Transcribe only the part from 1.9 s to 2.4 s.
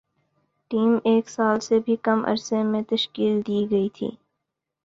کم